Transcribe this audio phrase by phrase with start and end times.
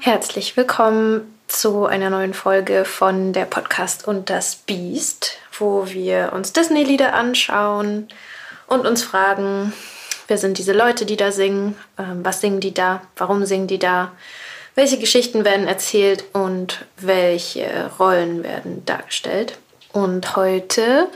[0.00, 6.52] Herzlich willkommen zu einer neuen Folge von der Podcast und das Biest, wo wir uns
[6.52, 8.08] Disney-Lieder anschauen
[8.66, 9.72] und uns fragen,
[10.26, 13.78] wer sind diese Leute, die da singen, ähm, was singen die da, warum singen die
[13.78, 14.12] da,
[14.74, 19.58] welche Geschichten werden erzählt und welche Rollen werden dargestellt.
[19.92, 21.08] Und heute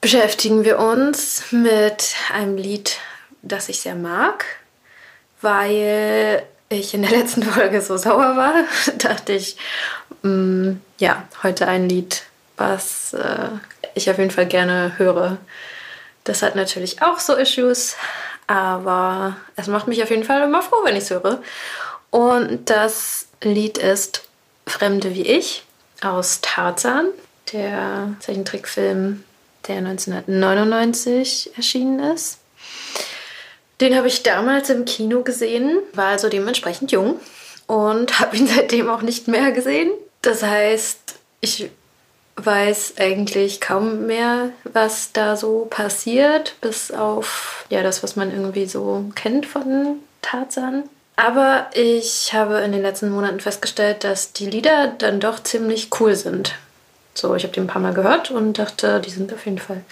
[0.00, 2.98] beschäftigen wir uns mit einem Lied,
[3.48, 4.44] das ich sehr mag,
[5.40, 8.54] weil ich in der letzten Folge so sauer war,
[8.98, 9.56] dachte ich,
[10.22, 12.22] mh, mm, ja, heute ein Lied,
[12.56, 13.48] was äh,
[13.94, 15.38] ich auf jeden Fall gerne höre.
[16.24, 17.96] Das hat natürlich auch so Issues,
[18.46, 21.40] aber es macht mich auf jeden Fall immer froh, wenn ich es höre.
[22.10, 24.22] Und das Lied ist
[24.66, 25.64] Fremde wie ich
[26.02, 27.08] aus Tarzan,
[27.52, 29.24] der Zeichentrickfilm,
[29.68, 32.38] der 1999 erschienen ist.
[33.80, 37.20] Den habe ich damals im Kino gesehen, war also dementsprechend jung
[37.66, 39.90] und habe ihn seitdem auch nicht mehr gesehen.
[40.22, 41.70] Das heißt, ich
[42.36, 48.66] weiß eigentlich kaum mehr, was da so passiert, bis auf ja das, was man irgendwie
[48.66, 50.84] so kennt von Tarzan.
[51.16, 56.14] Aber ich habe in den letzten Monaten festgestellt, dass die Lieder dann doch ziemlich cool
[56.14, 56.54] sind.
[57.14, 59.82] So, ich habe die ein paar Mal gehört und dachte, die sind auf jeden Fall,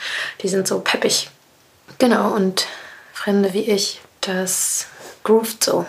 [0.43, 1.31] die sind so peppig.
[1.99, 2.67] Genau, und
[3.25, 4.03] Fremde wie ich.
[4.21, 4.85] Das
[5.23, 5.87] groovt so.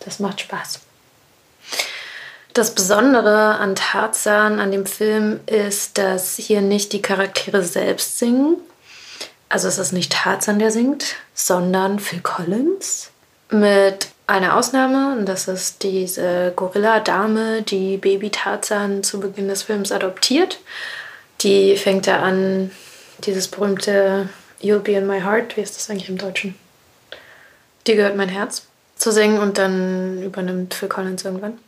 [0.00, 0.80] Das macht Spaß.
[2.52, 8.58] Das Besondere an Tarzan, an dem Film, ist, dass hier nicht die Charaktere selbst singen.
[9.48, 13.12] Also es ist nicht Tarzan, der singt, sondern Phil Collins.
[13.50, 19.90] Mit einer Ausnahme, und das ist diese Gorilla-Dame, die Baby Tarzan zu Beginn des Films
[19.90, 20.58] adoptiert.
[21.40, 22.72] Die fängt da an,
[23.24, 24.28] dieses berühmte
[24.60, 26.54] You'll Be in My Heart, wie ist das eigentlich im Deutschen?
[27.86, 31.58] Dir gehört mein Herz zu singen und dann übernimmt Phil Collins irgendwann.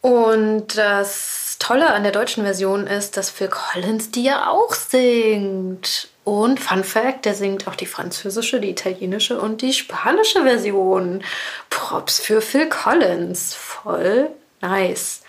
[0.00, 6.08] Und das Tolle an der deutschen Version ist, dass Phil Collins die ja auch singt.
[6.24, 11.22] Und Fun Fact, der singt auch die französische, die italienische und die spanische Version.
[11.68, 13.54] Props für Phil Collins.
[13.54, 14.30] Voll
[14.60, 15.22] nice.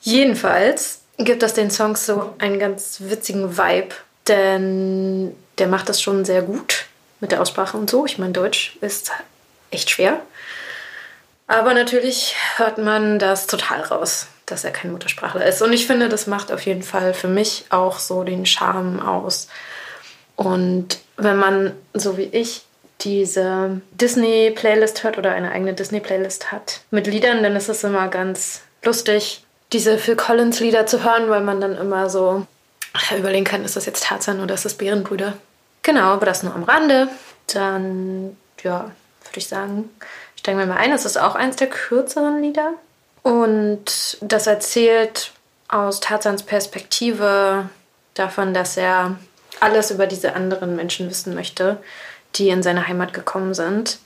[0.00, 3.94] Jedenfalls gibt das den Songs so einen ganz witzigen Vibe
[4.28, 6.86] denn der macht das schon sehr gut
[7.20, 8.06] mit der Aussprache und so.
[8.06, 9.10] Ich meine, Deutsch ist
[9.70, 10.20] echt schwer.
[11.46, 15.62] Aber natürlich hört man das total raus, dass er kein Muttersprachler ist.
[15.62, 19.48] Und ich finde, das macht auf jeden Fall für mich auch so den Charme aus.
[20.36, 22.62] Und wenn man, so wie ich,
[23.00, 28.62] diese Disney-Playlist hört oder eine eigene Disney-Playlist hat mit Liedern, dann ist es immer ganz
[28.84, 32.46] lustig, diese Phil Collins-Lieder zu hören, weil man dann immer so
[33.16, 35.34] überlegen kann, ist das jetzt Tarzan oder ist das Bärenbrüder?
[35.82, 37.08] Genau, aber das nur am Rande.
[37.52, 38.90] Dann, ja,
[39.24, 39.90] würde ich sagen,
[40.36, 40.92] steigen wir mal ein.
[40.92, 42.74] Es ist auch eins der kürzeren Lieder.
[43.22, 45.32] Und das erzählt
[45.68, 47.68] aus Tarzans Perspektive
[48.14, 49.16] davon, dass er
[49.60, 51.78] alles über diese anderen Menschen wissen möchte,
[52.36, 53.98] die in seine Heimat gekommen sind.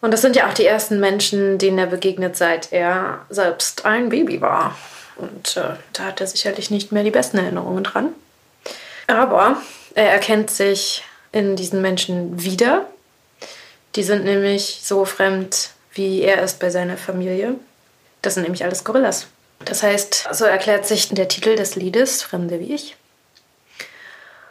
[0.00, 4.10] Und das sind ja auch die ersten Menschen, denen er begegnet, seit er selbst ein
[4.10, 4.76] Baby war.
[5.18, 8.14] Und äh, da hat er sicherlich nicht mehr die besten Erinnerungen dran.
[9.06, 9.56] Aber
[9.94, 12.86] er erkennt sich in diesen Menschen wieder.
[13.96, 17.54] Die sind nämlich so fremd, wie er ist bei seiner Familie.
[18.22, 19.26] Das sind nämlich alles Gorillas.
[19.64, 22.96] Das heißt, so erklärt sich der Titel des Liedes Fremde wie ich.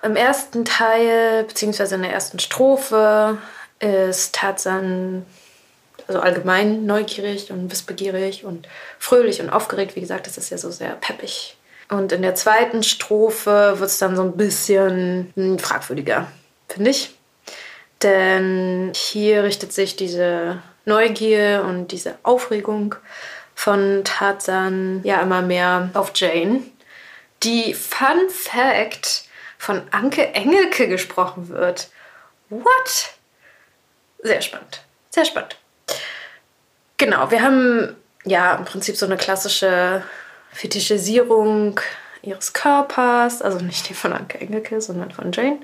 [0.03, 3.37] Im ersten Teil, beziehungsweise in der ersten Strophe,
[3.79, 5.25] ist Tarzan
[6.07, 8.67] also allgemein neugierig und wissbegierig und
[8.99, 9.95] fröhlich und aufgeregt.
[9.95, 11.57] Wie gesagt, das ist ja so sehr peppig.
[11.89, 16.27] Und in der zweiten Strophe wird es dann so ein bisschen fragwürdiger,
[16.67, 17.15] finde ich.
[18.03, 22.95] Denn hier richtet sich diese Neugier und diese Aufregung
[23.55, 26.61] von Tarzan ja immer mehr auf Jane,
[27.43, 29.23] die Fun Fact
[29.57, 31.89] von Anke Engelke gesprochen wird.
[32.49, 33.09] What?
[34.21, 34.83] Sehr spannend.
[35.09, 35.57] Sehr spannend.
[36.97, 37.95] Genau, wir haben
[38.25, 40.03] ja im Prinzip so eine klassische
[40.51, 41.79] Fetischisierung
[42.23, 45.59] ihres Körpers, also nicht die von Anke Engelke, sondern von Jane.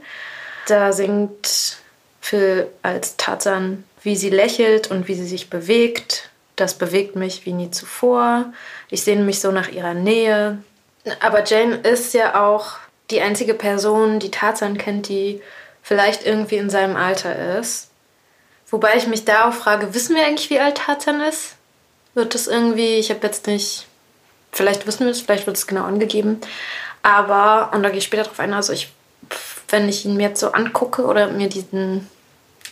[0.68, 1.77] Da singt
[2.21, 6.30] Phil als Tarzan, wie sie lächelt und wie sie sich bewegt.
[6.56, 8.53] Das bewegt mich wie nie zuvor.
[8.89, 10.59] Ich sehne mich so nach ihrer Nähe.
[11.19, 12.77] Aber Jane ist ja auch
[13.09, 15.41] die einzige Person, die Tarzan kennt, die
[15.81, 17.89] vielleicht irgendwie in seinem Alter ist.
[18.74, 21.58] Wobei ich mich da auch frage, wissen wir eigentlich, wie alt Tarzan ist?
[22.16, 23.86] Wird das irgendwie, ich habe jetzt nicht,
[24.52, 26.42] vielleicht wissen wir es, vielleicht wird es genau angegeben.
[27.04, 28.92] Aber, und da gehe ich später drauf ein, also ich,
[29.70, 32.10] wenn ich ihn mir jetzt so angucke oder mir diesen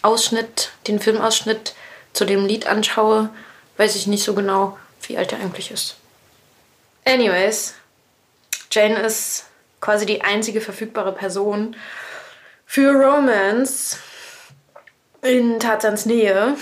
[0.02, 1.76] Ausschnitt, den Filmausschnitt
[2.14, 3.30] zu dem Lied anschaue,
[3.78, 5.98] weiß ich nicht so genau, wie alt er eigentlich ist.
[7.06, 7.76] Anyways,
[8.72, 9.46] Jane ist
[9.82, 11.76] quasi die einzige verfügbare Person
[12.66, 13.98] für Romance
[15.22, 16.56] in Tarzans Nähe.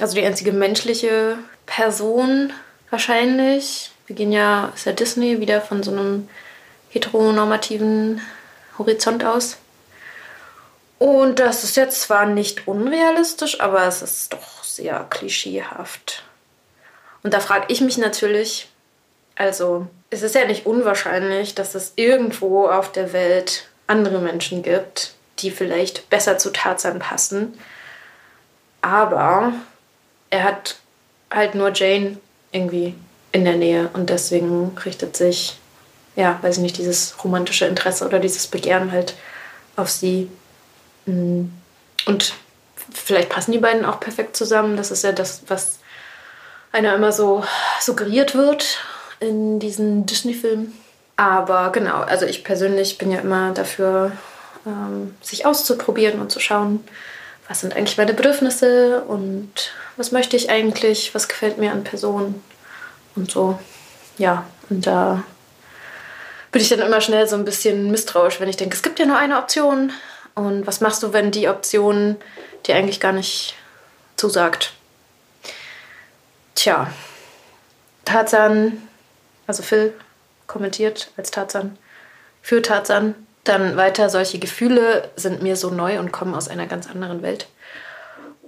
[0.00, 2.52] Also die einzige menschliche Person
[2.90, 3.90] wahrscheinlich.
[4.06, 6.28] Wir gehen ja, ist ja Disney, wieder von so einem
[6.90, 8.20] heteronormativen
[8.78, 9.58] Horizont aus.
[10.98, 16.24] Und das ist jetzt zwar nicht unrealistisch, aber es ist doch sehr klischeehaft.
[17.22, 18.68] Und da frage ich mich natürlich,
[19.36, 25.12] also es ist ja nicht unwahrscheinlich, dass es irgendwo auf der Welt andere Menschen gibt,
[25.38, 27.58] die vielleicht besser zu Tarzan passen.
[28.80, 29.52] Aber
[30.30, 30.76] er hat
[31.30, 32.18] halt nur Jane
[32.52, 32.94] irgendwie
[33.32, 35.58] in der Nähe und deswegen richtet sich,
[36.16, 39.14] ja, weiß ich nicht, dieses romantische Interesse oder dieses Begehren halt
[39.76, 40.30] auf sie.
[41.06, 41.44] Mm.
[42.06, 42.34] Und
[42.92, 44.76] vielleicht passen die beiden auch perfekt zusammen.
[44.76, 45.78] Das ist ja das, was
[46.72, 47.44] einer immer so
[47.80, 48.78] suggeriert wird
[49.20, 50.72] in diesen Disney-Filmen.
[51.16, 54.12] Aber genau, also ich persönlich bin ja immer dafür,
[54.66, 56.84] ähm, sich auszuprobieren und zu schauen,
[57.48, 62.42] was sind eigentlich meine Bedürfnisse und was möchte ich eigentlich, was gefällt mir an Personen
[63.16, 63.58] und so.
[64.18, 65.24] Ja, und da
[66.52, 69.06] bin ich dann immer schnell so ein bisschen misstrauisch, wenn ich denke, es gibt ja
[69.06, 69.92] nur eine Option.
[70.34, 72.16] Und was machst du, wenn die Option
[72.66, 73.54] dir eigentlich gar nicht
[74.16, 74.72] zusagt?
[76.54, 76.92] Tja,
[78.04, 78.88] Tarzan,
[79.46, 79.94] also Phil
[80.46, 81.78] kommentiert als Tarzan,
[82.42, 83.14] für Tarzan,
[83.48, 87.48] dann weiter, solche Gefühle sind mir so neu und kommen aus einer ganz anderen Welt.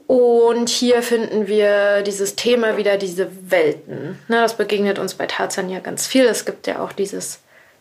[0.06, 4.18] Und hier finden wir dieses Thema wieder, diese Welten.
[4.26, 6.24] Ne, das begegnet uns bei Tarzan ja ganz viel.
[6.24, 7.38] Es gibt ja auch dieses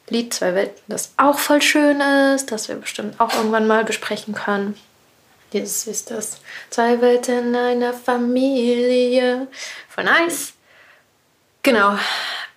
[0.10, 4.36] Lied Zwei Welten, das auch voll schön ist, das wir bestimmt auch irgendwann mal besprechen
[4.36, 4.78] können.
[5.54, 6.38] Dieses ist das
[6.70, 9.48] Zwei Welten in einer Familie
[9.88, 10.54] von Eis.
[11.64, 11.98] Genau.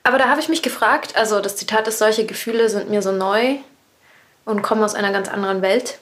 [0.03, 3.13] Aber da habe ich mich gefragt, also das Zitat ist, solche Gefühle sind mir so
[3.13, 3.57] neu
[4.45, 5.99] und kommen aus einer ganz anderen Welt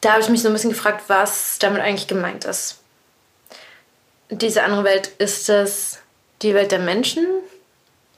[0.00, 2.78] da habe ich mich so ein bisschen gefragt, was damit eigentlich gemeint ist.
[4.30, 5.98] Diese andere Welt, ist das
[6.42, 7.26] die Welt der Menschen?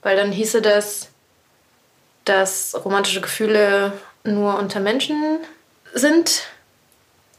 [0.03, 1.09] Weil dann hieße das,
[2.25, 3.93] dass romantische Gefühle
[4.25, 5.39] nur unter Menschen
[5.95, 6.43] sind.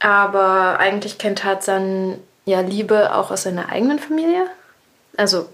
[0.00, 4.46] Aber eigentlich kennt Tarzan ja Liebe auch aus seiner eigenen Familie.
[5.16, 5.48] Also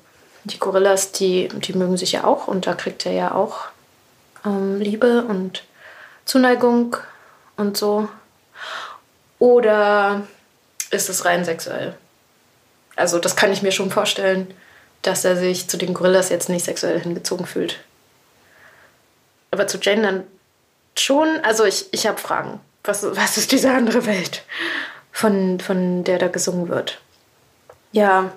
[0.44, 3.66] die Gorillas, die, die mögen sich ja auch und da kriegt er ja auch
[4.46, 5.64] ähm, Liebe und
[6.28, 6.94] Zuneigung
[7.56, 8.06] und so.
[9.38, 10.22] Oder
[10.90, 11.96] ist es rein sexuell?
[12.96, 14.52] Also das kann ich mir schon vorstellen,
[15.00, 17.80] dass er sich zu den Gorillas jetzt nicht sexuell hingezogen fühlt.
[19.50, 20.24] Aber zu Jane dann
[20.98, 22.60] schon, also ich, ich habe Fragen.
[22.84, 24.42] Was, was ist diese andere Welt,
[25.12, 27.00] von, von der da gesungen wird?
[27.92, 28.32] Ja,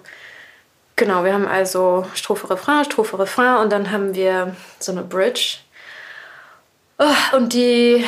[0.95, 5.57] genau, wir haben also Strophe, Refrain, Strophe, Refrain und dann haben wir so eine Bridge.
[7.03, 8.05] Oh, und die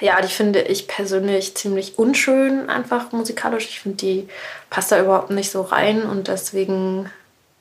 [0.00, 3.66] ja, die finde ich persönlich ziemlich unschön, einfach musikalisch.
[3.68, 4.28] Ich finde, die
[4.70, 7.10] passt da überhaupt nicht so rein und deswegen,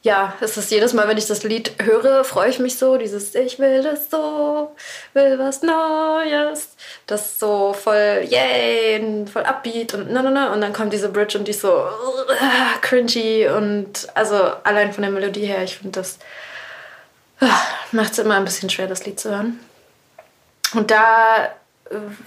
[0.03, 2.97] ja, es ist jedes Mal, wenn ich das Lied höre, freue ich mich so.
[2.97, 4.73] Dieses Ich will das so,
[5.13, 6.69] will was Neues.
[7.07, 10.53] Das ist so voll, yay, voll upbeat und na, na, na.
[10.53, 15.01] Und dann kommt diese Bridge und die ist so uh, cringy und also allein von
[15.01, 16.19] der Melodie her, ich finde das
[17.41, 17.47] uh,
[17.91, 19.59] macht es immer ein bisschen schwer, das Lied zu hören.
[20.73, 21.53] Und da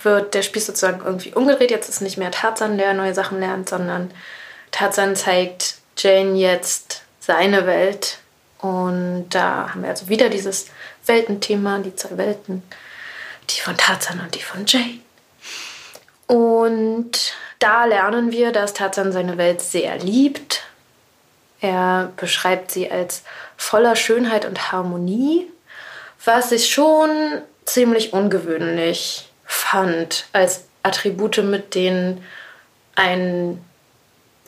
[0.03, 1.71] wird der Spieß sozusagen irgendwie umgedreht.
[1.71, 4.11] Jetzt ist nicht mehr Tarzan, der neue Sachen lernt, sondern
[4.71, 8.19] Tarzan zeigt Jane jetzt seine Welt.
[8.59, 10.67] Und da haben wir also wieder dieses
[11.07, 12.63] Weltenthema, die zwei Welten,
[13.51, 15.01] die von Tarzan und die von Jane.
[16.27, 20.65] Und da lernen wir, dass Tarzan seine Welt sehr liebt.
[21.61, 23.23] Er beschreibt sie als
[23.57, 25.47] voller Schönheit und Harmonie,
[26.25, 32.23] was ich schon ziemlich ungewöhnlich fand als Attribute, mit denen
[32.95, 33.65] ein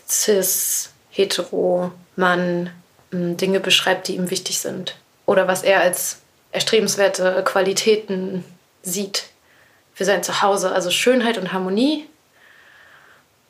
[0.08, 2.70] cis-hetero-Mann
[3.10, 4.96] hm, Dinge beschreibt, die ihm wichtig sind.
[5.24, 6.18] Oder was er als
[6.52, 8.44] erstrebenswerte Qualitäten
[8.82, 9.30] sieht
[9.94, 10.72] für sein Zuhause.
[10.72, 12.06] Also Schönheit und Harmonie.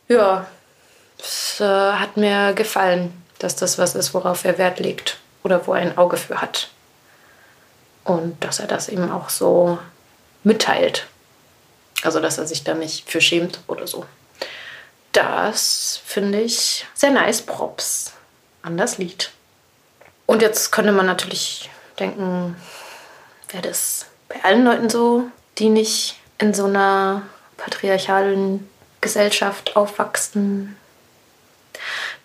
[0.09, 0.47] Ja,
[1.19, 5.75] es äh, hat mir gefallen, dass das was ist, worauf er Wert legt oder wo
[5.75, 6.69] er ein Auge für hat.
[8.05, 9.79] Und dass er das eben auch so
[10.43, 11.07] mitteilt.
[12.03, 14.05] Also, dass er sich da nicht für schämt oder so.
[15.13, 17.41] Das finde ich sehr nice.
[17.43, 18.13] Props
[18.63, 19.31] an das Lied.
[20.27, 22.57] Und jetzt könnte man natürlich denken,
[23.51, 25.25] wäre das bei allen Leuten so,
[25.59, 27.23] die nicht in so einer
[27.57, 28.69] patriarchalen
[29.01, 30.77] Gesellschaft aufwachsen.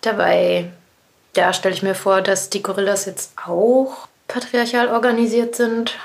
[0.00, 0.72] Dabei,
[1.36, 5.98] ja, stelle ich mir vor, dass die Gorillas jetzt auch patriarchal organisiert sind.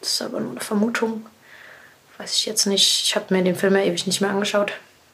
[0.00, 1.26] Das ist aber nur eine Vermutung.
[2.18, 3.04] Weiß ich jetzt nicht.
[3.04, 4.72] Ich habe mir den Film ja ewig nicht mehr angeschaut.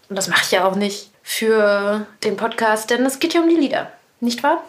[0.09, 3.49] Und das mache ich ja auch nicht für den Podcast, denn es geht ja um
[3.49, 3.91] die Lieder,
[4.21, 4.63] nicht wahr?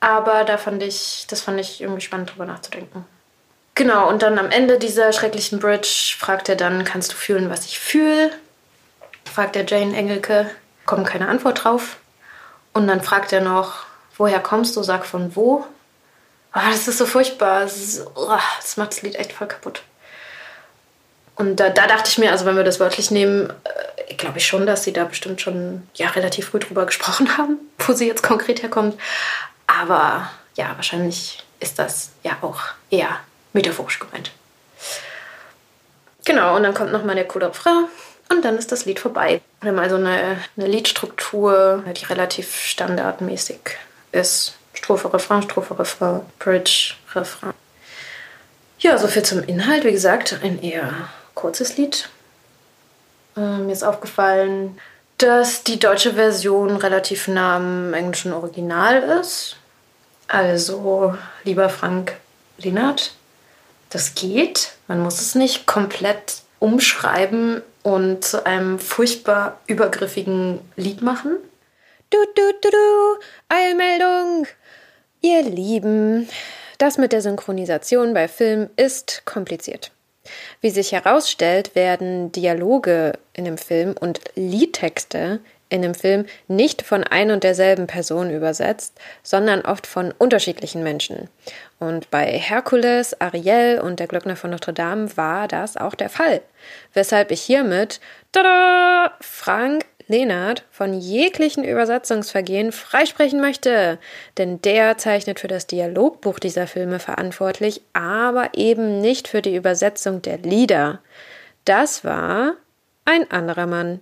[0.00, 3.06] Aber da fand ich, das fand ich irgendwie spannend, drüber nachzudenken.
[3.74, 7.64] Genau, und dann am Ende dieser schrecklichen Bridge fragt er dann, kannst du fühlen, was
[7.64, 8.30] ich fühle?
[9.24, 10.50] Fragt er Jane Engelke,
[10.84, 11.96] kommt keine Antwort drauf.
[12.74, 14.82] Und dann fragt er noch, woher kommst du?
[14.82, 15.64] Sag von wo.
[16.54, 17.62] Oh, das ist so furchtbar.
[17.62, 19.82] Das, ist, oh, das macht das Lied echt voll kaputt.
[21.36, 23.52] Und da, da, dachte ich mir, also wenn wir das wörtlich nehmen,
[24.08, 27.58] äh, glaube ich schon, dass sie da bestimmt schon ja, relativ früh drüber gesprochen haben,
[27.78, 28.98] wo sie jetzt konkret herkommt.
[29.66, 33.20] Aber ja, wahrscheinlich ist das ja auch eher
[33.52, 34.32] metaphorisch gemeint.
[36.24, 37.86] Genau, und dann kommt nochmal der coole Refrain
[38.28, 39.40] und dann ist das Lied vorbei.
[39.60, 43.60] Wir haben also eine, eine Liedstruktur, die relativ standardmäßig
[44.12, 44.57] ist.
[44.88, 47.52] Strophe, Refrain, Strophe, Refrain, Bridge, Refrain.
[48.78, 49.84] Ja, soviel zum Inhalt.
[49.84, 52.08] Wie gesagt, ein eher kurzes Lied.
[53.36, 54.80] Äh, mir ist aufgefallen,
[55.18, 59.56] dass die deutsche Version relativ nah am englischen Original ist.
[60.26, 61.14] Also,
[61.44, 62.14] lieber Frank
[62.56, 63.12] Lienert,
[63.90, 64.72] das geht.
[64.86, 71.36] Man muss es nicht komplett umschreiben und zu einem furchtbar übergriffigen Lied machen.
[72.08, 73.18] Du, du, du, du,
[73.50, 74.46] Eilmeldung!
[75.20, 76.28] Ihr Lieben,
[76.78, 79.90] das mit der Synchronisation bei Filmen ist kompliziert.
[80.60, 87.02] Wie sich herausstellt, werden Dialoge in dem Film und Liedtexte in dem Film nicht von
[87.02, 91.28] ein und derselben Person übersetzt, sondern oft von unterschiedlichen Menschen.
[91.78, 96.40] Und bei Herkules, Ariel und der Glöckner von Notre Dame war das auch der Fall.
[96.94, 98.00] Weshalb ich hiermit
[98.32, 103.98] tada, Frank Lehnert von jeglichen Übersetzungsvergehen freisprechen möchte,
[104.36, 110.22] denn der zeichnet für das Dialogbuch dieser Filme verantwortlich, aber eben nicht für die Übersetzung
[110.22, 111.00] der Lieder.
[111.64, 112.54] Das war
[113.04, 114.00] ein anderer Mann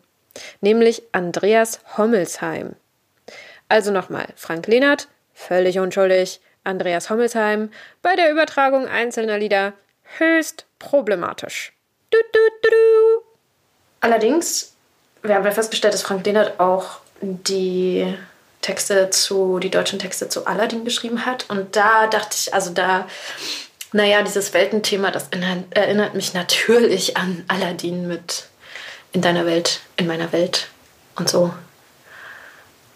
[0.61, 2.75] nämlich Andreas Hommelsheim.
[3.69, 7.71] Also nochmal, Frank Lehnert, völlig unschuldig, Andreas Hommelsheim,
[8.03, 9.73] bei der Übertragung einzelner Lieder
[10.19, 11.73] höchst problematisch.
[12.11, 13.25] Du, du, du.
[14.01, 14.76] Allerdings,
[15.23, 18.15] wir haben festgestellt, dass Frank Lehnert auch die
[18.63, 21.47] Texte zu, die deutschen Texte zu Aladdin geschrieben hat.
[21.49, 23.07] Und da dachte ich, also da,
[23.93, 25.29] naja, dieses Weltenthema, das
[25.71, 28.49] erinnert mich natürlich an Aladdin mit
[29.13, 30.69] in deiner Welt, in meiner Welt
[31.17, 31.53] und so.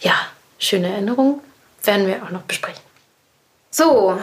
[0.01, 0.15] Ja,
[0.59, 1.41] schöne Erinnerung
[1.85, 2.83] werden wir auch noch besprechen.
[3.71, 4.21] So,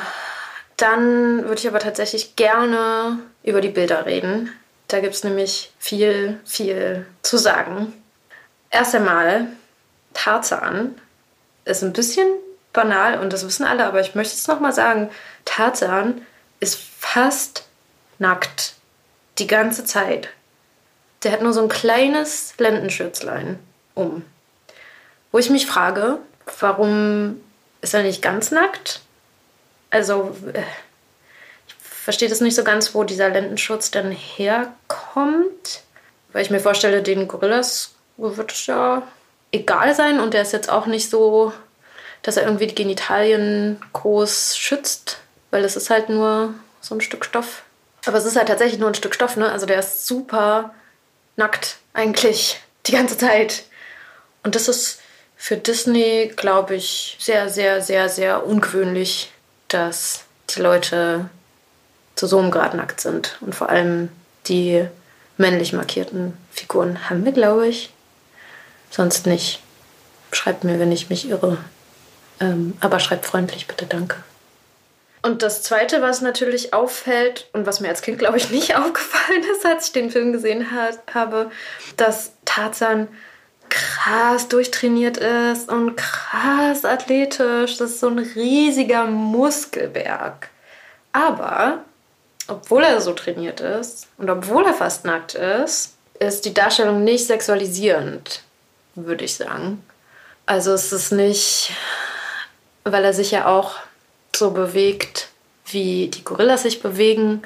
[0.75, 4.51] dann würde ich aber tatsächlich gerne über die Bilder reden.
[4.87, 7.93] Da gibt es nämlich viel, viel zu sagen.
[8.69, 9.47] Erst einmal,
[10.13, 10.99] Tarzan
[11.65, 12.27] ist ein bisschen
[12.73, 15.09] banal und das wissen alle, aber ich möchte es nochmal sagen.
[15.45, 16.21] Tarzan
[16.59, 17.65] ist fast
[18.19, 18.75] nackt.
[19.39, 20.29] Die ganze Zeit.
[21.23, 23.59] Der hat nur so ein kleines Lendenschürzlein
[23.93, 24.23] um.
[25.31, 26.19] Wo ich mich frage,
[26.59, 27.41] warum
[27.81, 29.01] ist er nicht ganz nackt?
[29.89, 30.63] Also, äh,
[32.07, 35.81] verstehe das nicht so ganz, wo dieser Lendenschutz dann herkommt.
[36.31, 39.05] Weil ich mir vorstelle, den Gorillas wird es ja
[39.51, 41.51] egal sein und der ist jetzt auch nicht so,
[42.21, 45.17] dass er irgendwie die Genitalien groß schützt,
[45.51, 47.63] weil es ist halt nur so ein Stück Stoff.
[48.05, 49.51] Aber es ist halt tatsächlich nur ein Stück Stoff, ne?
[49.51, 50.73] Also der ist super
[51.35, 53.65] nackt eigentlich die ganze Zeit.
[54.43, 55.01] Und das ist
[55.35, 59.33] für Disney, glaube ich, sehr, sehr, sehr, sehr ungewöhnlich,
[59.67, 61.29] dass die Leute
[62.17, 63.37] zu so einem Grad nackt sind.
[63.39, 64.09] Und vor allem
[64.47, 64.85] die
[65.37, 67.93] männlich markierten Figuren haben wir, glaube ich.
[68.89, 69.61] Sonst nicht.
[70.31, 71.57] Schreibt mir, wenn ich mich irre.
[72.39, 74.17] Ähm, aber schreibt freundlich, bitte, danke.
[75.21, 79.43] Und das Zweite, was natürlich auffällt und was mir als Kind, glaube ich, nicht aufgefallen
[79.53, 81.51] ist, als ich den Film gesehen hat, habe,
[81.95, 83.07] dass Tarzan
[83.69, 87.77] krass durchtrainiert ist und krass athletisch.
[87.77, 90.49] Das ist so ein riesiger Muskelberg.
[91.11, 91.83] Aber,
[92.47, 97.27] obwohl er so trainiert ist und obwohl er fast nackt ist, ist die Darstellung nicht
[97.27, 98.41] sexualisierend,
[98.95, 99.83] würde ich sagen.
[100.45, 101.71] Also es ist nicht,
[102.83, 103.75] weil er sich ja auch
[104.35, 105.29] so bewegt,
[105.65, 107.43] wie die Gorillas sich bewegen.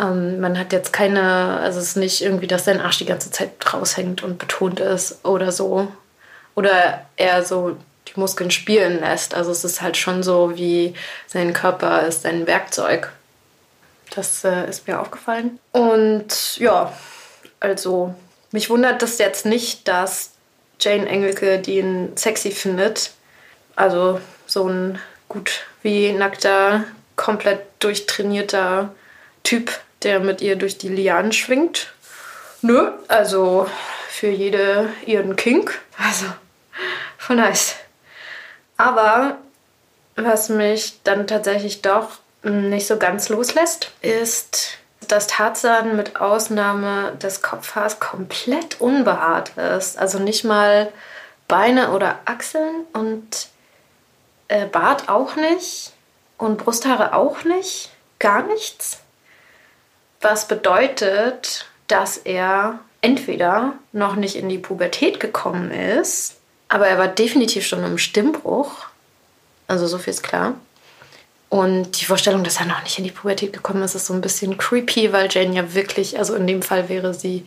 [0.00, 3.30] Ähm, man hat jetzt keine, also es ist nicht irgendwie, dass sein Arsch die ganze
[3.30, 5.88] Zeit raushängt und betont ist oder so.
[6.54, 7.76] Oder er so
[8.08, 9.34] die Muskeln spielen lässt.
[9.34, 10.94] Also es ist halt schon so, wie
[11.26, 13.12] sein Körper ist ein Werkzeug.
[14.10, 15.58] Das äh, ist mir aufgefallen.
[15.72, 16.92] Und ja,
[17.60, 18.14] also
[18.52, 20.32] Mich wundert das jetzt nicht, dass
[20.80, 23.12] Jane Engelke den sexy findet.
[23.76, 24.98] Also so ein
[25.28, 28.92] gut wie nackter, komplett durchtrainierter
[29.44, 29.70] Typ,
[30.02, 31.92] der mit ihr durch die Lianen schwingt.
[32.62, 33.68] Nö, also
[34.08, 35.80] für jede ihren Kink.
[35.96, 36.26] Also
[37.18, 37.76] voll nice.
[38.76, 39.38] Aber
[40.16, 44.78] was mich dann tatsächlich doch nicht so ganz loslässt, ist,
[45.08, 49.98] dass Tarzan mit Ausnahme des Kopfhaars komplett unbehaart ist.
[49.98, 50.92] Also nicht mal
[51.48, 53.48] Beine oder Achseln und
[54.48, 55.92] äh, Bart auch nicht
[56.38, 57.90] und Brusthaare auch nicht.
[58.18, 58.98] Gar nichts.
[60.20, 66.36] Was bedeutet, dass er entweder noch nicht in die Pubertät gekommen ist,
[66.68, 68.86] aber er war definitiv schon im Stimmbruch.
[69.66, 70.54] Also so viel ist klar.
[71.50, 74.20] Und die Vorstellung, dass er noch nicht in die Pubertät gekommen ist, ist so ein
[74.20, 77.44] bisschen creepy, weil Jane ja wirklich, also in dem Fall wäre sie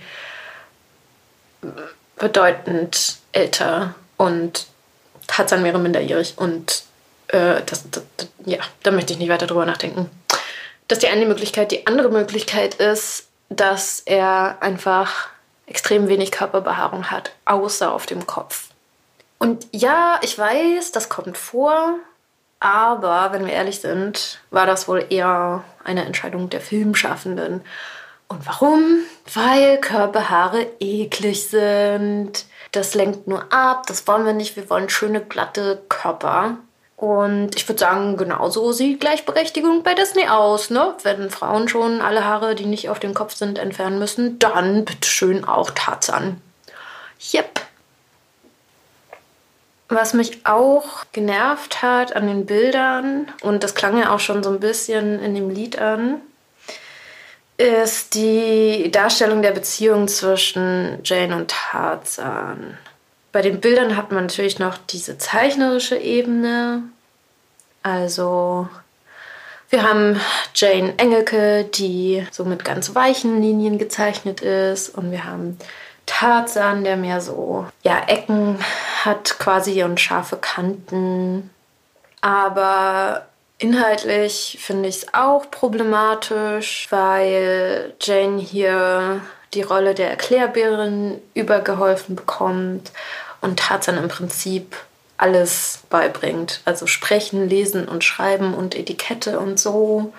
[2.17, 4.67] bedeutend älter und
[5.27, 6.33] Tarzan wäre minderjährig.
[6.35, 6.83] Und
[7.29, 10.09] äh, das, das, das, ja, da möchte ich nicht weiter drüber nachdenken.
[10.89, 11.71] Das ist die eine Möglichkeit.
[11.71, 15.29] Die andere Möglichkeit ist, dass er einfach
[15.65, 18.67] extrem wenig Körperbehaarung hat, außer auf dem Kopf.
[19.39, 21.95] Und ja, ich weiß, das kommt vor,
[22.63, 27.59] aber wenn wir ehrlich sind, war das wohl eher eine Entscheidung der Filmschaffenden.
[28.29, 28.99] Und warum?
[29.33, 32.45] Weil Körperhaare eklig sind.
[32.71, 34.55] Das lenkt nur ab, das wollen wir nicht.
[34.55, 36.55] Wir wollen schöne, glatte Körper.
[36.95, 40.69] Und ich würde sagen, genauso sieht Gleichberechtigung bei Disney aus.
[40.69, 40.95] Ne?
[41.03, 45.43] Wenn Frauen schon alle Haare, die nicht auf dem Kopf sind, entfernen müssen, dann bitteschön
[45.43, 46.39] auch Tarzan.
[47.33, 47.52] Yep.
[49.93, 54.49] Was mich auch genervt hat an den Bildern, und das klang ja auch schon so
[54.49, 56.19] ein bisschen in dem Lied an,
[57.57, 62.79] ist die Darstellung der Beziehung zwischen Jane und Tarzan.
[63.31, 66.81] Bei den Bildern hat man natürlich noch diese zeichnerische Ebene.
[67.83, 68.67] Also
[69.69, 70.19] wir haben
[70.55, 74.89] Jane Engelke, die so mit ganz weichen Linien gezeichnet ist.
[74.89, 75.59] Und wir haben
[76.05, 78.59] Tarzan, der mehr so ja, Ecken
[79.03, 81.49] hat quasi und scharfe Kanten.
[82.21, 83.25] Aber
[83.57, 89.21] inhaltlich finde ich es auch problematisch, weil Jane hier
[89.53, 92.91] die Rolle der Erklärbärin übergeholfen bekommt
[93.41, 94.75] und Tarzan im Prinzip
[95.17, 96.61] alles beibringt.
[96.65, 100.13] Also sprechen, lesen und schreiben und Etikette und so.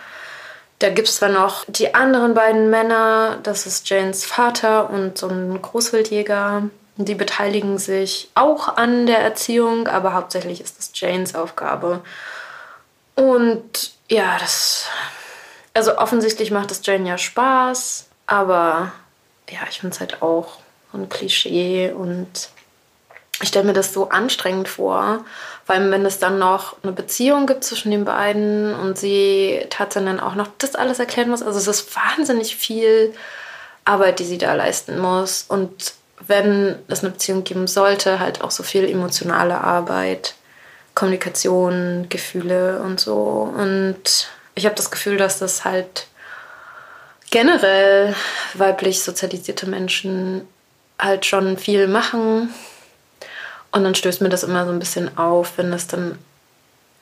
[0.78, 5.28] Da gibt es zwar noch die anderen beiden Männer, das ist Janes Vater und so
[5.28, 6.64] ein Großwildjäger.
[6.96, 12.02] Die beteiligen sich auch an der Erziehung, aber hauptsächlich ist es Janes Aufgabe.
[13.14, 14.87] Und ja, das.
[15.72, 18.92] Also offensichtlich macht es Jane ja Spaß, aber
[19.50, 20.58] ja, ich finde es halt auch
[20.92, 22.48] ein Klischee und
[23.42, 25.24] ich stelle mir das so anstrengend vor,
[25.66, 30.20] weil wenn es dann noch eine Beziehung gibt zwischen den beiden und sie tatsächlich dann
[30.20, 33.14] auch noch das alles erklären muss, also es ist wahnsinnig viel
[33.84, 35.44] Arbeit, die sie da leisten muss.
[35.48, 35.94] Und
[36.26, 40.34] wenn es eine Beziehung geben sollte, halt auch so viel emotionale Arbeit,
[40.94, 43.52] Kommunikation, Gefühle und so.
[43.56, 46.06] Und ich habe das Gefühl, dass das halt
[47.30, 48.14] generell
[48.54, 50.46] weiblich sozialisierte Menschen
[50.98, 52.54] halt schon viel machen
[53.74, 56.16] und dann stößt mir das immer so ein bisschen auf, wenn das dann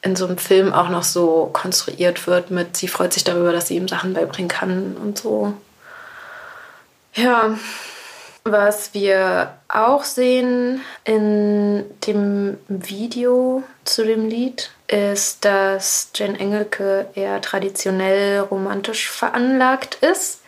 [0.01, 3.69] in so einem Film auch noch so konstruiert wird mit, sie freut sich darüber, dass
[3.69, 5.53] sie ihm Sachen beibringen kann und so.
[7.15, 7.59] Ja,
[8.45, 17.41] was wir auch sehen in dem Video zu dem Lied, ist, dass Jane Engelke eher
[17.43, 20.41] traditionell romantisch veranlagt ist.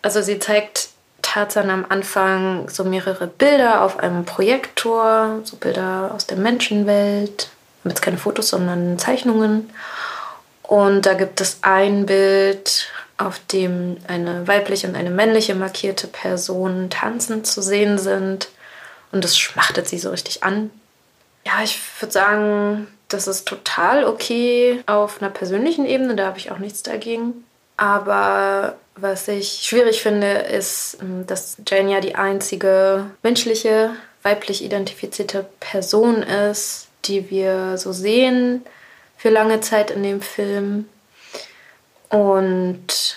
[0.00, 0.88] Also sie zeigt
[1.32, 7.48] Tarzan am Anfang so mehrere Bilder auf einem Projektor, so Bilder aus der Menschenwelt.
[7.84, 9.70] Jetzt keine Fotos, sondern Zeichnungen.
[10.62, 16.90] Und da gibt es ein Bild, auf dem eine weibliche und eine männliche markierte Person
[16.90, 18.50] tanzend zu sehen sind.
[19.10, 20.70] Und das schmachtet sie so richtig an.
[21.46, 26.50] Ja, ich würde sagen, das ist total okay auf einer persönlichen Ebene, da habe ich
[26.50, 27.44] auch nichts dagegen.
[27.78, 33.90] Aber was ich schwierig finde, ist, ähm, dass Jane ja die einzige menschliche,
[34.22, 38.64] weiblich identifizierte Person ist, die wir so sehen
[39.16, 40.88] für lange Zeit in dem Film.
[42.08, 43.16] Und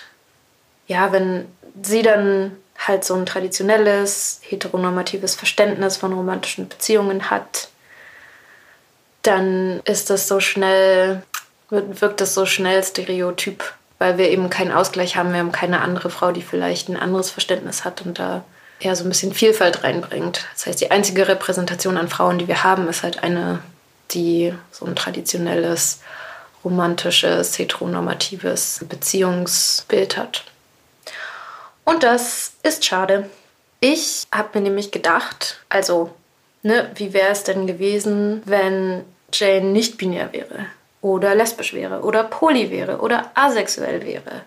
[0.88, 1.46] ja, wenn
[1.82, 7.68] sie dann halt so ein traditionelles, heteronormatives Verständnis von romantischen Beziehungen hat,
[9.22, 11.22] dann ist das so schnell,
[11.68, 15.32] wirkt das so schnell stereotyp weil wir eben keinen Ausgleich haben.
[15.32, 18.44] Wir haben keine andere Frau, die vielleicht ein anderes Verständnis hat und da
[18.80, 20.46] ja so ein bisschen Vielfalt reinbringt.
[20.54, 23.60] Das heißt, die einzige Repräsentation an Frauen, die wir haben, ist halt eine,
[24.10, 26.00] die so ein traditionelles,
[26.64, 30.44] romantisches, heteronormatives Beziehungsbild hat.
[31.84, 33.30] Und das ist schade.
[33.80, 36.14] Ich habe mir nämlich gedacht, also,
[36.62, 40.66] ne, wie wäre es denn gewesen, wenn Jane nicht binär wäre?
[41.00, 42.00] Oder lesbisch wäre?
[42.02, 42.98] Oder poly wäre?
[42.98, 44.42] Oder asexuell wäre?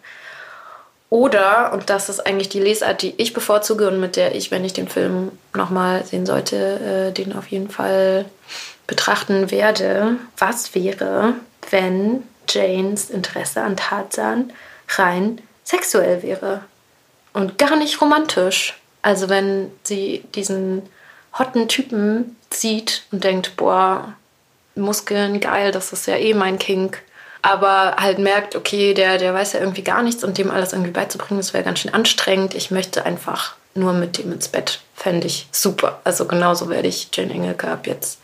[1.10, 4.64] Oder, und das ist eigentlich die Lesart, die ich bevorzuge und mit der ich, wenn
[4.64, 8.26] ich den Film nochmal sehen sollte, äh, den auf jeden Fall
[8.86, 10.18] betrachten werde.
[10.38, 11.34] Was wäre,
[11.72, 14.54] wenn Janes Interesse an Tarzan
[14.90, 16.62] rein sexuell wäre
[17.34, 18.80] und gar nicht romantisch?
[19.02, 20.84] Also wenn sie diesen
[21.38, 24.14] hotten Typen sieht und denkt, boah,
[24.80, 27.02] Muskeln, geil, das ist ja eh mein Kink
[27.42, 30.92] aber halt merkt, okay, der, der weiß ja irgendwie gar nichts und dem alles irgendwie
[30.92, 32.54] beizubringen, das wäre ganz schön anstrengend.
[32.54, 34.82] Ich möchte einfach nur mit dem ins Bett.
[34.96, 36.02] Fände ich super.
[36.04, 38.20] Also genauso werde ich Jane Engelke ab jetzt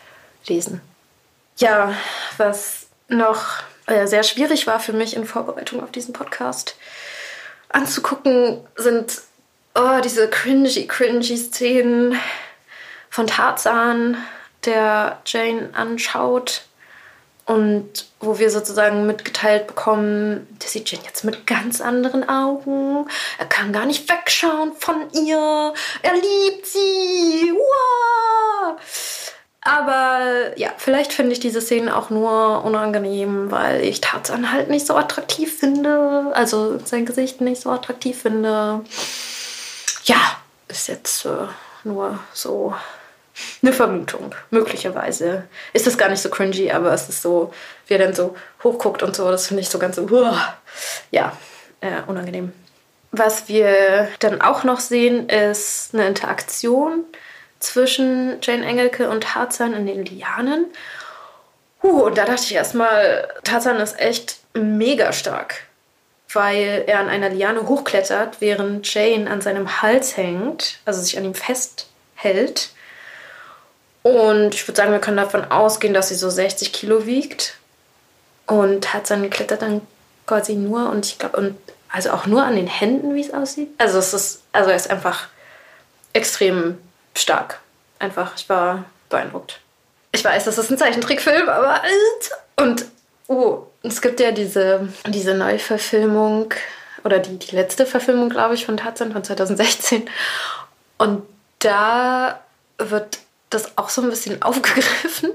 [0.46, 0.82] lesen.
[1.56, 1.94] Ja,
[2.36, 6.76] was noch äh, sehr schwierig war für mich in Vorbereitung auf diesen Podcast
[7.70, 9.22] anzugucken, sind
[9.74, 12.18] oh, diese cringy, cringy Szenen
[13.08, 14.18] von Tarzan,
[14.66, 16.62] der Jane anschaut
[17.46, 23.06] und wo wir sozusagen mitgeteilt bekommen, der sieht Jane jetzt mit ganz anderen Augen.
[23.38, 25.72] Er kann gar nicht wegschauen von ihr.
[26.02, 27.52] Er liebt sie.
[27.52, 28.80] Wow.
[29.60, 34.86] Aber ja, vielleicht finde ich diese Szenen auch nur unangenehm, weil ich Tarzan halt nicht
[34.86, 36.32] so attraktiv finde.
[36.34, 38.84] Also sein Gesicht nicht so attraktiv finde.
[40.04, 40.16] Ja,
[40.68, 41.46] ist jetzt äh,
[41.84, 42.74] nur so
[43.62, 45.44] eine Vermutung, möglicherweise.
[45.72, 47.52] Ist das gar nicht so cringy, aber es ist so,
[47.86, 50.56] wie er dann so hochguckt und so, das finde ich so ganz so, uah.
[51.10, 51.36] ja,
[51.80, 52.52] äh, unangenehm.
[53.12, 57.04] Was wir dann auch noch sehen, ist eine Interaktion
[57.60, 60.66] zwischen Jane Engelke und Tarzan in den Lianen.
[61.82, 65.62] Uh, und da dachte ich erstmal, Tarzan ist echt mega stark,
[66.32, 71.24] weil er an einer Liane hochklettert, während Jane an seinem Hals hängt, also sich an
[71.24, 72.70] ihm festhält
[74.06, 77.56] und ich würde sagen, wir können davon ausgehen, dass sie so 60 Kilo wiegt.
[78.46, 79.80] Und hat dann klettert dann
[80.26, 81.56] quasi nur und ich glaube, und
[81.88, 83.70] also auch nur an den Händen, wie es aussieht.
[83.78, 85.26] Also es ist, also er ist einfach
[86.12, 86.78] extrem
[87.14, 87.58] stark.
[87.98, 89.58] Einfach, ich war beeindruckt.
[90.12, 91.82] Ich weiß, das ist ein Zeichentrickfilm, aber
[92.60, 92.84] und
[93.26, 96.54] oh, es gibt ja diese, diese Neuverfilmung
[97.02, 100.08] oder die, die letzte Verfilmung, glaube ich, von Tarzan von 2016.
[100.98, 101.22] Und
[101.58, 102.40] da
[102.78, 103.18] wird
[103.50, 105.30] das auch so ein bisschen aufgegriffen,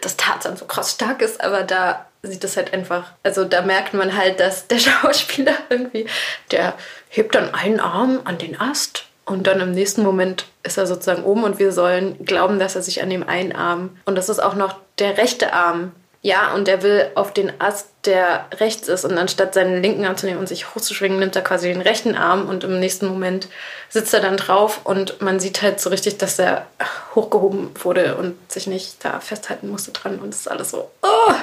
[0.00, 3.94] dass Tarzan so krass stark ist, aber da sieht das halt einfach, also da merkt
[3.94, 6.06] man halt, dass der Schauspieler irgendwie,
[6.50, 6.74] der
[7.08, 11.24] hebt dann einen Arm an den Ast und dann im nächsten Moment ist er sozusagen
[11.24, 14.40] oben und wir sollen glauben, dass er sich an dem einen Arm und das ist
[14.40, 19.04] auch noch der rechte Arm ja, und er will auf den Ast, der rechts ist,
[19.04, 22.16] und anstatt seinen linken Arm zu nehmen und sich hochzuschwingen, nimmt er quasi den rechten
[22.16, 23.48] Arm und im nächsten Moment
[23.88, 26.66] sitzt er dann drauf und man sieht halt so richtig, dass er
[27.14, 30.90] hochgehoben wurde und sich nicht da festhalten musste dran und es ist alles so.
[31.02, 31.34] Oh!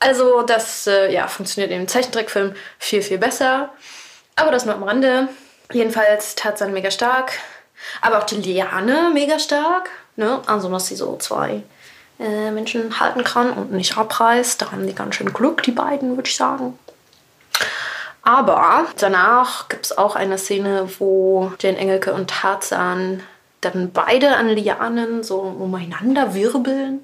[0.00, 3.70] Also, das äh, ja, funktioniert im Zeichentrickfilm viel, viel besser.
[4.36, 5.28] Aber das nur am Rande.
[5.72, 7.32] Jedenfalls Tarzan mega stark.
[8.00, 9.90] Aber auch die Liane mega stark.
[10.14, 10.40] Ne?
[10.46, 11.62] Also, dass sie so zwei
[12.18, 14.62] äh, Menschen halten kann und nicht abreißt.
[14.62, 16.78] Da haben die ganz schön Glück, die beiden, würde ich sagen.
[18.22, 23.22] Aber danach gibt es auch eine Szene, wo Jane Engelke und Tarzan
[23.60, 27.00] dann beide an Lianen so umeinander wirbeln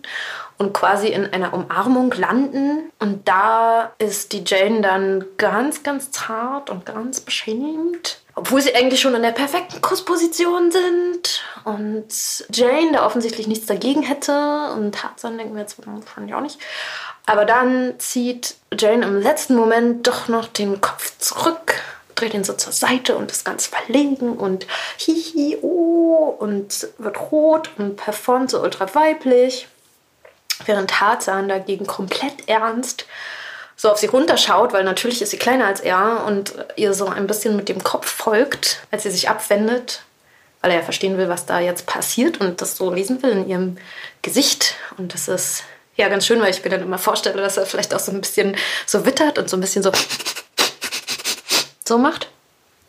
[0.59, 2.91] und quasi in einer Umarmung landen.
[2.99, 9.01] Und da ist die Jane dann ganz, ganz zart und ganz beschämt obwohl sie eigentlich
[9.01, 12.07] schon in der perfekten Kussposition sind und
[12.53, 16.59] Jane da offensichtlich nichts dagegen hätte und Tarzan denken wir jetzt, fand ich auch nicht.
[17.27, 21.75] Aber dann zieht Jane im letzten Moment doch noch den Kopf zurück,
[22.17, 27.71] dreht ihn so zur Seite und ist ganz verlegen und hihi, oh und wird rot
[27.79, 29.69] und performt so ultra weiblich.
[30.67, 33.07] Während Tarzan dagegen komplett ernst
[33.77, 37.27] so auf sie runterschaut, weil natürlich ist sie kleiner als er und ihr so ein
[37.27, 40.03] bisschen mit dem Kopf folgt, als sie sich abwendet,
[40.61, 43.49] weil er ja verstehen will, was da jetzt passiert und das so lesen will in
[43.49, 43.77] ihrem
[44.23, 44.77] Gesicht.
[44.97, 45.65] Und das ist
[45.97, 48.21] ja ganz schön, weil ich mir dann immer vorstelle, dass er vielleicht auch so ein
[48.21, 49.91] bisschen so wittert und so ein bisschen so
[51.87, 52.29] so macht.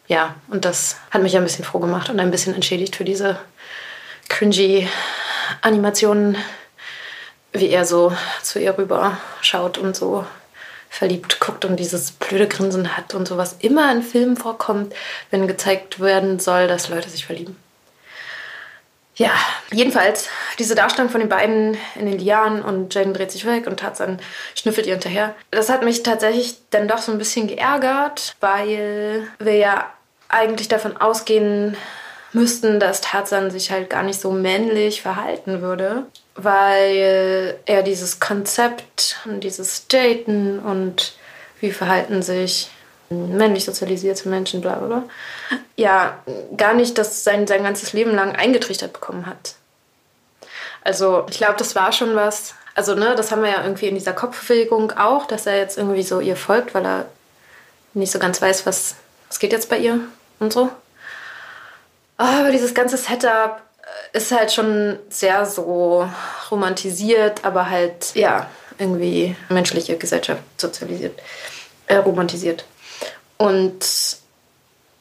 [0.07, 3.39] Ja, und das hat mich ein bisschen froh gemacht und ein bisschen entschädigt für diese
[4.29, 4.87] cringy
[5.61, 6.37] Animationen,
[7.59, 10.25] wie er so zu ihr rüber schaut und so
[10.89, 14.93] verliebt guckt und dieses blöde Grinsen hat und sowas immer in Filmen vorkommt,
[15.29, 17.57] wenn gezeigt werden soll, dass Leute sich verlieben.
[19.17, 19.31] Ja,
[19.71, 20.27] jedenfalls
[20.59, 24.19] diese Darstellung von den beiden in den Lianen und Jaden dreht sich weg und Tarzan
[24.55, 25.33] schnüffelt ihr hinterher.
[25.51, 29.89] Das hat mich tatsächlich dann doch so ein bisschen geärgert, weil wir ja
[30.27, 31.77] eigentlich davon ausgehen
[32.33, 36.03] müssten, dass Tarzan sich halt gar nicht so männlich verhalten würde,
[36.35, 41.13] weil er dieses Konzept und dieses Daten und
[41.61, 42.69] wie verhalten sich
[43.09, 45.03] männlich sozialisierte Menschen, bla bla bla,
[45.75, 46.19] ja,
[46.57, 49.55] gar nicht das sein, sein ganzes Leben lang eingetrichtert bekommen hat.
[50.83, 52.53] Also ich glaube, das war schon was.
[52.75, 56.03] Also, ne, das haben wir ja irgendwie in dieser Kopfbewegung auch, dass er jetzt irgendwie
[56.03, 57.05] so ihr folgt, weil er
[57.93, 58.95] nicht so ganz weiß, was,
[59.29, 59.99] was geht jetzt bei ihr
[60.39, 60.69] und so.
[62.17, 63.61] Aber dieses ganze Setup
[64.15, 66.09] ist halt schon sehr so
[66.49, 71.19] romantisiert, aber halt, ja, irgendwie menschliche Gesellschaft sozialisiert,
[71.87, 72.65] äh, romantisiert.
[73.37, 73.85] Und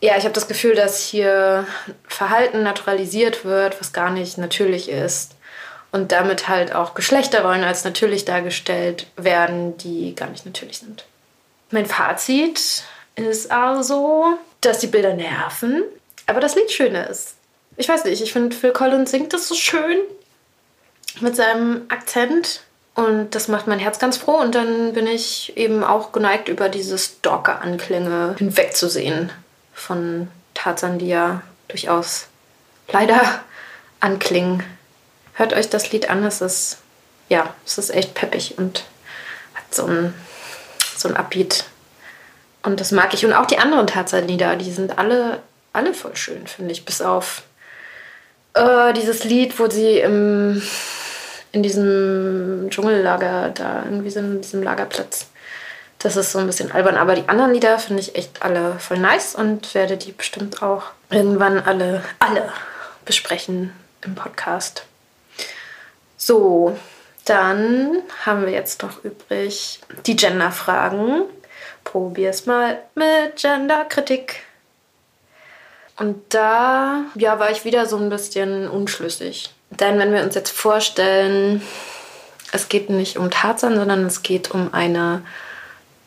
[0.01, 1.67] ja, ich habe das Gefühl, dass hier
[2.09, 5.33] Verhalten naturalisiert wird, was gar nicht natürlich ist.
[5.93, 11.05] Und damit halt auch Geschlechterrollen als natürlich dargestellt werden, die gar nicht natürlich sind.
[11.71, 12.83] Mein Fazit
[13.15, 15.85] ist also, dass die Bilder nerven,
[16.27, 17.35] aber das Lied schön ist.
[17.77, 19.99] Ich weiß nicht, ich finde, Phil Collins singt das so schön
[21.21, 22.63] mit seinem Akzent.
[22.95, 24.37] Und das macht mein Herz ganz froh.
[24.37, 29.33] Und dann bin ich eben auch geneigt, über diese Stalker-Anklänge hinwegzusehen
[29.73, 32.29] von Tarzan, die ja durchaus
[32.93, 33.21] leider
[34.01, 34.63] anklingen.
[35.33, 36.79] Hört euch das Lied an, es ist,
[37.29, 38.85] ja, es ist echt peppig und
[39.55, 40.15] hat so ein,
[40.97, 41.65] so ein Upbeat.
[42.63, 43.27] Und das mag ich.
[43.27, 46.85] Und auch die anderen Tarzan-Lieder, die sind alle, alle voll schön, finde ich.
[46.85, 47.43] Bis auf
[48.55, 50.63] äh, dieses Lied, wo sie im
[51.55, 55.29] in diesem Dschungellager da irgendwie so in diesem Lagerplatz.
[56.01, 58.99] Das ist so ein bisschen albern, aber die anderen Lieder finde ich echt alle voll
[58.99, 62.53] nice und werde die bestimmt auch irgendwann alle, alle
[63.05, 63.73] besprechen
[64.05, 64.85] im Podcast.
[66.17, 66.77] So,
[67.25, 71.23] dann haben wir jetzt noch übrig die Gender-Fragen.
[71.85, 74.43] Probier's mal mit Gender-Kritik.
[75.97, 79.51] Und da ja, war ich wieder so ein bisschen unschlüssig.
[79.71, 81.63] Denn wenn wir uns jetzt vorstellen,
[82.53, 85.23] es geht nicht um Tarzan, sondern es geht um eine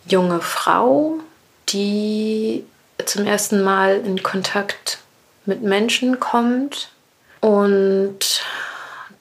[0.05, 1.15] junge Frau,
[1.69, 2.65] die
[3.05, 4.99] zum ersten Mal in Kontakt
[5.45, 6.89] mit Menschen kommt
[7.41, 8.41] und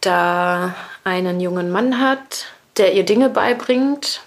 [0.01, 0.75] da
[1.05, 4.21] einen jungen Mann hat, der ihr Dinge beibringt,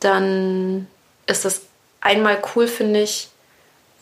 [0.00, 0.86] dann
[1.26, 1.62] ist es
[2.00, 3.28] einmal cool, finde ich,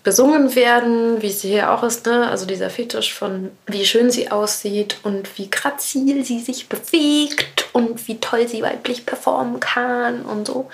[0.02, 2.28] besungen werden, wie sie hier auch ist, ne?
[2.28, 8.08] Also dieser Fetisch von wie schön sie aussieht und wie grazil sie sich bewegt und
[8.08, 10.70] wie toll sie weiblich performen kann und so.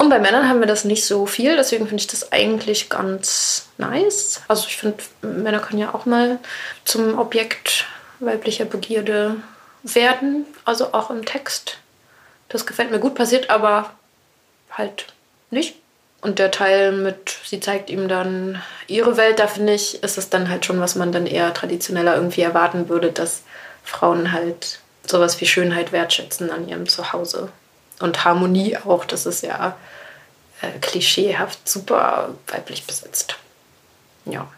[0.00, 3.68] Und bei Männern haben wir das nicht so viel, deswegen finde ich das eigentlich ganz
[3.76, 4.40] nice.
[4.48, 6.38] Also ich finde, Männer können ja auch mal
[6.86, 7.84] zum Objekt
[8.18, 9.36] weiblicher Begierde
[9.82, 11.76] werden, also auch im Text.
[12.48, 13.90] Das gefällt mir gut, passiert aber
[14.70, 15.08] halt
[15.50, 15.76] nicht.
[16.22, 20.30] Und der Teil mit, sie zeigt ihm dann ihre Welt, da finde ich, ist es
[20.30, 23.42] dann halt schon, was man dann eher traditioneller irgendwie erwarten würde, dass
[23.84, 27.50] Frauen halt sowas wie Schönheit wertschätzen an ihrem Zuhause.
[28.00, 29.76] Und Harmonie auch, das ist ja
[30.62, 33.36] äh, klischeehaft super weiblich besetzt.
[34.24, 34.48] Ja.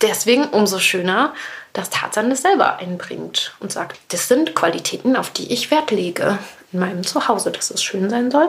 [0.00, 1.34] Deswegen umso schöner,
[1.72, 6.38] dass Tarzan das selber einbringt und sagt, das sind Qualitäten, auf die ich Wert lege
[6.72, 8.48] in meinem Zuhause, dass es schön sein soll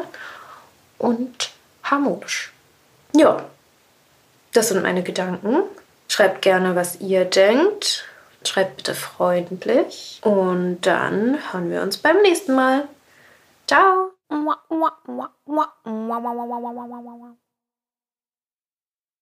[0.97, 1.51] und
[1.83, 2.51] harmonisch.
[3.15, 3.45] Ja,
[4.53, 5.63] das sind meine Gedanken.
[6.07, 8.05] Schreibt gerne, was ihr denkt.
[8.43, 10.19] Schreibt bitte freundlich.
[10.21, 12.87] Und dann hören wir uns beim nächsten Mal.
[13.67, 14.11] Ciao!